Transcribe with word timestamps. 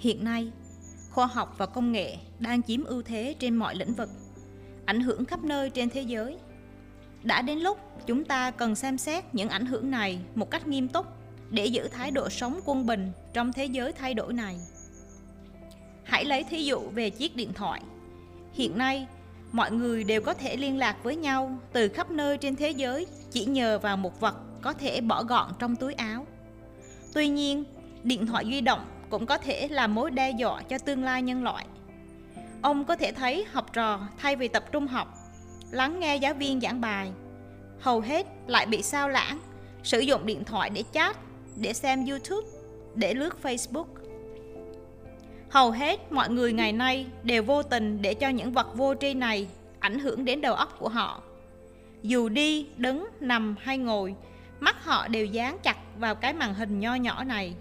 Hiện 0.00 0.24
nay, 0.24 0.50
khoa 1.10 1.26
học 1.26 1.54
và 1.58 1.66
công 1.66 1.92
nghệ 1.92 2.16
đang 2.38 2.62
chiếm 2.62 2.84
ưu 2.84 3.02
thế 3.02 3.34
trên 3.38 3.56
mọi 3.56 3.74
lĩnh 3.74 3.94
vực, 3.94 4.08
ảnh 4.84 5.00
hưởng 5.00 5.24
khắp 5.24 5.44
nơi 5.44 5.70
trên 5.70 5.90
thế 5.90 6.02
giới. 6.02 6.38
Đã 7.22 7.42
đến 7.42 7.58
lúc 7.58 7.78
chúng 8.06 8.24
ta 8.24 8.50
cần 8.50 8.74
xem 8.74 8.98
xét 8.98 9.24
những 9.34 9.48
ảnh 9.48 9.66
hưởng 9.66 9.90
này 9.90 10.18
một 10.34 10.50
cách 10.50 10.68
nghiêm 10.68 10.88
túc 10.88 11.06
để 11.50 11.66
giữ 11.66 11.88
thái 11.88 12.10
độ 12.10 12.28
sống 12.28 12.60
quân 12.64 12.86
bình 12.86 13.12
trong 13.32 13.52
thế 13.52 13.64
giới 13.64 13.92
thay 13.92 14.14
đổi 14.14 14.32
này. 14.32 14.56
Hãy 16.04 16.24
lấy 16.24 16.44
thí 16.44 16.64
dụ 16.64 16.80
về 16.80 17.10
chiếc 17.10 17.36
điện 17.36 17.52
thoại. 17.52 17.82
Hiện 18.52 18.78
nay, 18.78 19.06
mọi 19.52 19.72
người 19.72 20.04
đều 20.04 20.20
có 20.20 20.34
thể 20.34 20.56
liên 20.56 20.78
lạc 20.78 20.96
với 21.02 21.16
nhau 21.16 21.58
từ 21.72 21.88
khắp 21.88 22.10
nơi 22.10 22.38
trên 22.38 22.56
thế 22.56 22.70
giới 22.70 23.06
chỉ 23.30 23.44
nhờ 23.44 23.78
vào 23.78 23.96
một 23.96 24.20
vật 24.20 24.36
có 24.62 24.72
thể 24.72 25.00
bỏ 25.00 25.24
gọn 25.24 25.52
trong 25.58 25.76
túi 25.76 25.94
áo. 25.94 26.26
Tuy 27.14 27.28
nhiên, 27.28 27.64
điện 28.02 28.26
thoại 28.26 28.44
di 28.44 28.60
động 28.60 28.80
cũng 29.10 29.26
có 29.26 29.38
thể 29.38 29.68
là 29.68 29.86
mối 29.86 30.10
đe 30.10 30.30
dọa 30.30 30.62
cho 30.62 30.78
tương 30.78 31.04
lai 31.04 31.22
nhân 31.22 31.44
loại. 31.44 31.66
Ông 32.62 32.84
có 32.84 32.96
thể 32.96 33.12
thấy 33.12 33.44
học 33.52 33.72
trò 33.72 34.00
thay 34.18 34.36
vì 34.36 34.48
tập 34.48 34.64
trung 34.72 34.86
học, 34.86 35.14
lắng 35.70 36.00
nghe 36.00 36.16
giáo 36.16 36.34
viên 36.34 36.60
giảng 36.60 36.80
bài, 36.80 37.10
hầu 37.80 38.00
hết 38.00 38.26
lại 38.46 38.66
bị 38.66 38.82
sao 38.82 39.08
lãng, 39.08 39.38
sử 39.82 39.98
dụng 39.98 40.26
điện 40.26 40.44
thoại 40.44 40.70
để 40.70 40.84
chat, 40.92 41.16
để 41.56 41.72
xem 41.72 42.06
YouTube, 42.06 42.48
để 42.94 43.14
lướt 43.14 43.36
Facebook. 43.42 43.86
Hầu 45.50 45.70
hết 45.70 46.12
mọi 46.12 46.30
người 46.30 46.52
ngày 46.52 46.72
nay 46.72 47.06
đều 47.22 47.42
vô 47.42 47.62
tình 47.62 48.02
để 48.02 48.14
cho 48.14 48.28
những 48.28 48.52
vật 48.52 48.74
vô 48.74 48.94
tri 49.00 49.14
này 49.14 49.48
ảnh 49.78 49.98
hưởng 49.98 50.24
đến 50.24 50.40
đầu 50.40 50.54
óc 50.54 50.76
của 50.78 50.88
họ. 50.88 51.22
Dù 52.02 52.28
đi, 52.28 52.66
đứng, 52.76 53.08
nằm 53.20 53.56
hay 53.60 53.78
ngồi, 53.78 54.14
mắt 54.60 54.84
họ 54.84 55.08
đều 55.08 55.26
dán 55.26 55.58
chặt 55.62 55.76
vào 55.98 56.14
cái 56.14 56.32
màn 56.32 56.54
hình 56.54 56.80
nho 56.80 56.94
nhỏ 56.94 57.24
này. 57.24 57.54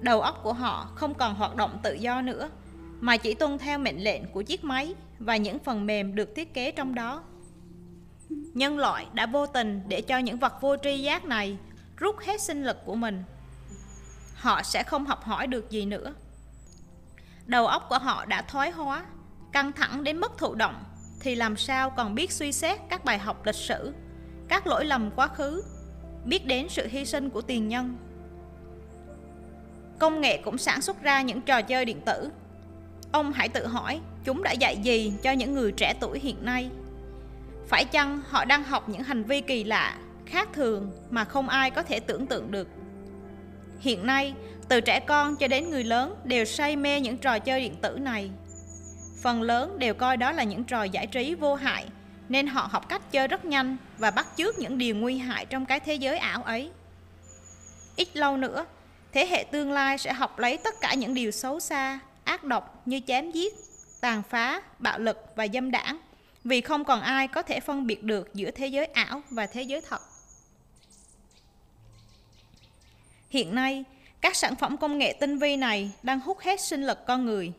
Đầu 0.00 0.20
óc 0.20 0.40
của 0.42 0.52
họ 0.52 0.88
không 0.94 1.14
còn 1.14 1.34
hoạt 1.34 1.56
động 1.56 1.78
tự 1.82 1.94
do 1.94 2.22
nữa, 2.22 2.50
mà 3.00 3.16
chỉ 3.16 3.34
tuân 3.34 3.58
theo 3.58 3.78
mệnh 3.78 4.04
lệnh 4.04 4.32
của 4.32 4.42
chiếc 4.42 4.64
máy 4.64 4.94
và 5.18 5.36
những 5.36 5.58
phần 5.58 5.86
mềm 5.86 6.14
được 6.14 6.34
thiết 6.36 6.54
kế 6.54 6.70
trong 6.70 6.94
đó. 6.94 7.22
Nhân 8.28 8.78
loại 8.78 9.06
đã 9.12 9.26
vô 9.26 9.46
tình 9.46 9.82
để 9.88 10.00
cho 10.00 10.18
những 10.18 10.38
vật 10.38 10.60
vô 10.60 10.76
tri 10.82 10.98
giác 10.98 11.24
này 11.24 11.58
rút 11.96 12.16
hết 12.18 12.40
sinh 12.40 12.64
lực 12.64 12.76
của 12.84 12.94
mình. 12.94 13.24
Họ 14.34 14.62
sẽ 14.62 14.82
không 14.82 15.06
học 15.06 15.24
hỏi 15.24 15.46
được 15.46 15.70
gì 15.70 15.84
nữa. 15.84 16.14
Đầu 17.46 17.66
óc 17.66 17.86
của 17.88 17.98
họ 17.98 18.24
đã 18.24 18.42
thoái 18.42 18.70
hóa, 18.70 19.04
căng 19.52 19.72
thẳng 19.72 20.04
đến 20.04 20.20
mức 20.20 20.32
thụ 20.38 20.54
động 20.54 20.84
thì 21.20 21.34
làm 21.34 21.56
sao 21.56 21.90
còn 21.90 22.14
biết 22.14 22.32
suy 22.32 22.52
xét 22.52 22.80
các 22.88 23.04
bài 23.04 23.18
học 23.18 23.46
lịch 23.46 23.54
sử, 23.54 23.92
các 24.48 24.66
lỗi 24.66 24.84
lầm 24.84 25.10
quá 25.16 25.28
khứ, 25.28 25.62
biết 26.24 26.46
đến 26.46 26.68
sự 26.68 26.86
hy 26.86 27.04
sinh 27.04 27.30
của 27.30 27.42
tiền 27.42 27.68
nhân. 27.68 27.96
Công 30.00 30.20
nghệ 30.20 30.36
cũng 30.36 30.58
sản 30.58 30.80
xuất 30.80 31.02
ra 31.02 31.22
những 31.22 31.40
trò 31.40 31.62
chơi 31.62 31.84
điện 31.84 32.00
tử. 32.06 32.30
Ông 33.12 33.32
hãy 33.32 33.48
tự 33.48 33.66
hỏi, 33.66 34.00
chúng 34.24 34.42
đã 34.42 34.52
dạy 34.52 34.76
gì 34.76 35.12
cho 35.22 35.32
những 35.32 35.54
người 35.54 35.72
trẻ 35.72 35.94
tuổi 36.00 36.18
hiện 36.18 36.44
nay? 36.44 36.70
Phải 37.68 37.84
chăng 37.84 38.20
họ 38.28 38.44
đang 38.44 38.64
học 38.64 38.88
những 38.88 39.02
hành 39.02 39.24
vi 39.24 39.40
kỳ 39.40 39.64
lạ, 39.64 39.98
khác 40.26 40.48
thường 40.52 40.90
mà 41.10 41.24
không 41.24 41.48
ai 41.48 41.70
có 41.70 41.82
thể 41.82 42.00
tưởng 42.00 42.26
tượng 42.26 42.50
được? 42.50 42.68
Hiện 43.80 44.06
nay, 44.06 44.34
từ 44.68 44.80
trẻ 44.80 45.00
con 45.00 45.36
cho 45.36 45.48
đến 45.48 45.70
người 45.70 45.84
lớn 45.84 46.14
đều 46.24 46.44
say 46.44 46.76
mê 46.76 47.00
những 47.00 47.18
trò 47.18 47.38
chơi 47.38 47.60
điện 47.60 47.74
tử 47.82 47.98
này. 47.98 48.30
Phần 49.22 49.42
lớn 49.42 49.78
đều 49.78 49.94
coi 49.94 50.16
đó 50.16 50.32
là 50.32 50.42
những 50.42 50.64
trò 50.64 50.82
giải 50.82 51.06
trí 51.06 51.34
vô 51.34 51.54
hại, 51.54 51.86
nên 52.28 52.46
họ 52.46 52.68
học 52.70 52.88
cách 52.88 53.12
chơi 53.12 53.28
rất 53.28 53.44
nhanh 53.44 53.76
và 53.98 54.10
bắt 54.10 54.26
chước 54.36 54.58
những 54.58 54.78
điều 54.78 54.96
nguy 54.96 55.18
hại 55.18 55.46
trong 55.46 55.66
cái 55.66 55.80
thế 55.80 55.94
giới 55.94 56.18
ảo 56.18 56.42
ấy. 56.42 56.70
Ít 57.96 58.16
lâu 58.16 58.36
nữa, 58.36 58.66
thế 59.12 59.26
hệ 59.26 59.44
tương 59.44 59.72
lai 59.72 59.98
sẽ 59.98 60.12
học 60.12 60.38
lấy 60.38 60.56
tất 60.56 60.80
cả 60.80 60.94
những 60.94 61.14
điều 61.14 61.30
xấu 61.30 61.60
xa, 61.60 61.98
ác 62.24 62.44
độc 62.44 62.82
như 62.86 63.00
chém 63.06 63.30
giết, 63.30 63.54
tàn 64.00 64.22
phá, 64.22 64.62
bạo 64.78 64.98
lực 64.98 65.24
và 65.36 65.46
dâm 65.52 65.70
đảng, 65.70 65.98
vì 66.44 66.60
không 66.60 66.84
còn 66.84 67.00
ai 67.00 67.28
có 67.28 67.42
thể 67.42 67.60
phân 67.60 67.86
biệt 67.86 68.02
được 68.02 68.34
giữa 68.34 68.50
thế 68.50 68.66
giới 68.66 68.86
ảo 68.86 69.22
và 69.30 69.46
thế 69.46 69.62
giới 69.62 69.80
thật. 69.80 70.02
Hiện 73.30 73.54
nay, 73.54 73.84
các 74.20 74.36
sản 74.36 74.56
phẩm 74.56 74.76
công 74.76 74.98
nghệ 74.98 75.12
tinh 75.20 75.38
vi 75.38 75.56
này 75.56 75.90
đang 76.02 76.20
hút 76.20 76.38
hết 76.40 76.60
sinh 76.60 76.86
lực 76.86 77.06
con 77.06 77.26
người. 77.26 77.52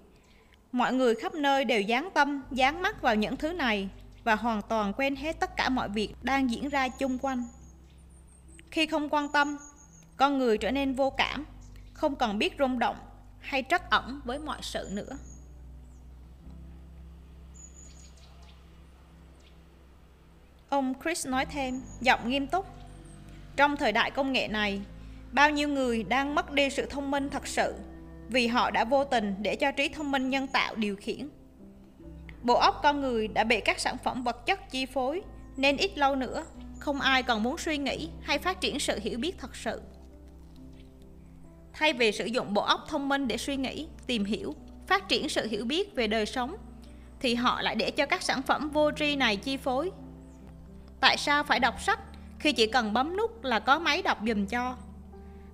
Mọi 0.72 0.94
người 0.94 1.16
khắp 1.16 1.34
nơi 1.34 1.66
đều 1.66 1.82
dán 1.82 2.10
tâm, 2.14 2.44
dán 2.52 2.82
mắt 2.82 3.02
vào 3.02 3.16
những 3.16 3.38
thứ 3.38 3.54
này 3.54 3.90
và 4.24 4.36
hoàn 4.36 4.62
toàn 4.62 4.94
quên 4.94 5.16
hết 5.16 5.40
tất 5.40 5.58
cả 5.58 5.70
mọi 5.70 5.90
việc 5.90 6.14
đang 6.22 6.52
diễn 6.52 6.70
ra 6.70 6.88
chung 6.88 7.18
quanh. 7.22 7.44
Khi 8.72 8.86
không 8.86 9.10
quan 9.10 9.30
tâm, 9.30 9.58
con 10.22 10.38
người 10.38 10.58
trở 10.58 10.72
nên 10.72 10.94
vô 10.94 11.10
cảm, 11.10 11.46
không 11.94 12.16
còn 12.16 12.40
biết 12.40 12.54
rung 12.60 12.80
động 12.80 12.96
hay 13.40 13.64
trắc 13.70 13.90
ẩn 13.90 14.22
với 14.24 14.40
mọi 14.40 14.58
sự 14.62 14.90
nữa. 14.92 15.18
Ông 20.70 20.94
Chris 21.04 21.28
nói 21.28 21.46
thêm, 21.46 21.82
giọng 22.02 22.30
nghiêm 22.30 22.48
túc. 22.48 22.66
Trong 23.56 23.78
thời 23.78 23.92
đại 23.92 24.12
công 24.12 24.32
nghệ 24.32 24.48
này, 24.48 24.82
bao 25.32 25.50
nhiêu 25.50 25.70
người 25.70 26.04
đang 26.04 26.36
mất 26.36 26.52
đi 26.52 26.70
sự 26.70 26.86
thông 26.86 27.12
minh 27.12 27.30
thật 27.30 27.48
sự 27.48 27.76
vì 28.30 28.48
họ 28.48 28.72
đã 28.72 28.84
vô 28.84 29.06
tình 29.06 29.36
để 29.40 29.56
cho 29.56 29.72
trí 29.72 29.90
thông 29.90 30.12
minh 30.12 30.30
nhân 30.30 30.48
tạo 30.48 30.76
điều 30.76 30.96
khiển. 30.96 31.30
Bộ 32.42 32.56
óc 32.56 32.80
con 32.84 33.02
người 33.02 33.28
đã 33.28 33.44
bị 33.44 33.60
các 33.60 33.80
sản 33.80 33.98
phẩm 34.04 34.24
vật 34.24 34.46
chất 34.46 34.72
chi 34.72 34.86
phối 34.86 35.22
nên 35.58 35.78
ít 35.78 35.98
lâu 35.98 36.16
nữa 36.16 36.46
không 36.80 37.02
ai 37.02 37.24
còn 37.24 37.44
muốn 37.44 37.58
suy 37.58 37.78
nghĩ 37.78 38.10
hay 38.22 38.40
phát 38.40 38.62
triển 38.62 38.80
sự 38.80 39.00
hiểu 39.02 39.20
biết 39.20 39.40
thật 39.40 39.56
sự. 39.56 39.82
Thay 41.82 41.94
vì 41.94 42.12
sử 42.12 42.26
dụng 42.26 42.54
bộ 42.54 42.62
óc 42.62 42.86
thông 42.88 43.10
minh 43.10 43.28
để 43.28 43.38
suy 43.38 43.56
nghĩ, 43.56 43.88
tìm 44.08 44.26
hiểu, 44.26 44.56
phát 44.88 45.10
triển 45.10 45.30
sự 45.30 45.48
hiểu 45.48 45.66
biết 45.66 45.96
về 45.96 46.08
đời 46.08 46.26
sống 46.26 46.56
thì 47.20 47.36
họ 47.36 47.62
lại 47.62 47.76
để 47.76 47.92
cho 47.92 48.06
các 48.06 48.22
sản 48.22 48.42
phẩm 48.42 48.70
vô 48.70 48.92
tri 48.92 49.16
này 49.16 49.36
chi 49.36 49.58
phối. 49.58 49.92
Tại 51.00 51.18
sao 51.18 51.44
phải 51.44 51.60
đọc 51.60 51.82
sách 51.82 52.00
khi 52.40 52.52
chỉ 52.52 52.68
cần 52.68 52.94
bấm 52.94 53.18
nút 53.18 53.44
là 53.44 53.60
có 53.60 53.80
máy 53.80 54.02
đọc 54.02 54.18
dùm 54.28 54.46
cho? 54.46 54.76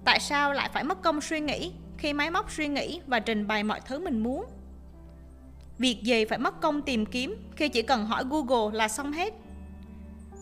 Tại 0.05 0.19
sao 0.19 0.53
lại 0.53 0.69
phải 0.73 0.83
mất 0.83 1.01
công 1.01 1.21
suy 1.21 1.39
nghĩ 1.39 1.71
khi 1.97 2.13
máy 2.13 2.31
móc 2.31 2.51
suy 2.51 2.67
nghĩ 2.67 3.01
và 3.07 3.19
trình 3.19 3.47
bày 3.47 3.63
mọi 3.63 3.81
thứ 3.85 3.99
mình 3.99 4.19
muốn? 4.19 4.45
Việc 5.77 6.03
gì 6.03 6.25
phải 6.25 6.37
mất 6.37 6.61
công 6.61 6.81
tìm 6.81 7.05
kiếm 7.05 7.35
khi 7.55 7.69
chỉ 7.69 7.81
cần 7.81 8.05
hỏi 8.05 8.23
Google 8.29 8.77
là 8.77 8.87
xong 8.87 9.11
hết? 9.11 9.33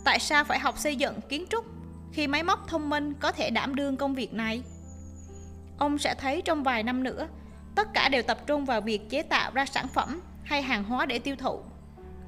Tại 0.03 0.19
sao 0.19 0.43
phải 0.43 0.59
học 0.59 0.77
xây 0.77 0.95
dựng 0.95 1.13
kiến 1.29 1.45
trúc 1.49 1.65
khi 2.13 2.27
máy 2.27 2.43
móc 2.43 2.67
thông 2.67 2.89
minh 2.89 3.13
có 3.13 3.31
thể 3.31 3.49
đảm 3.49 3.75
đương 3.75 3.97
công 3.97 4.15
việc 4.15 4.33
này? 4.33 4.63
Ông 5.77 5.97
sẽ 5.97 6.15
thấy 6.15 6.41
trong 6.41 6.63
vài 6.63 6.83
năm 6.83 7.03
nữa, 7.03 7.27
tất 7.75 7.93
cả 7.93 8.09
đều 8.09 8.23
tập 8.23 8.47
trung 8.47 8.65
vào 8.65 8.81
việc 8.81 9.09
chế 9.09 9.21
tạo 9.21 9.51
ra 9.53 9.65
sản 9.65 9.87
phẩm 9.87 10.21
hay 10.43 10.61
hàng 10.61 10.83
hóa 10.83 11.05
để 11.05 11.19
tiêu 11.19 11.35
thụ. 11.35 11.59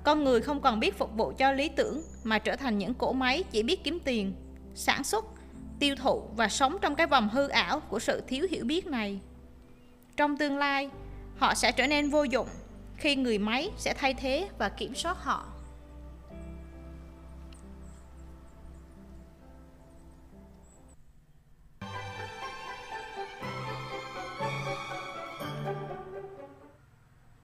Con 0.04 0.24
người 0.24 0.42
không 0.42 0.62
còn 0.62 0.80
biết 0.80 0.98
phục 0.98 1.14
vụ 1.18 1.34
cho 1.38 1.52
lý 1.52 1.70
tưởng 1.70 2.02
mà 2.24 2.40
trở 2.40 2.56
thành 2.56 2.78
những 2.78 2.94
cỗ 2.94 3.14
máy 3.14 3.44
chỉ 3.52 3.64
biết 3.64 3.84
kiếm 3.84 4.00
tiền, 4.06 4.34
sản 4.76 5.04
xuất, 5.04 5.26
tiêu 5.80 5.96
thụ 5.96 6.24
và 6.36 6.48
sống 6.48 6.78
trong 6.82 6.96
cái 6.96 7.08
vòng 7.08 7.30
hư 7.30 7.48
ảo 7.48 7.80
của 7.80 8.00
sự 8.00 8.24
thiếu 8.28 8.48
hiểu 8.52 8.66
biết 8.66 8.88
này. 8.88 9.20
Trong 10.18 10.38
tương 10.38 10.58
lai, 10.58 10.90
họ 11.38 11.54
sẽ 11.54 11.72
trở 11.72 11.88
nên 11.88 12.10
vô 12.10 12.24
dụng 12.24 12.48
khi 12.98 13.16
người 13.16 13.38
máy 13.38 13.72
sẽ 13.78 13.94
thay 13.94 14.14
thế 14.14 14.50
và 14.58 14.70
kiểm 14.70 14.96
soát 14.96 15.18
họ 15.24 15.46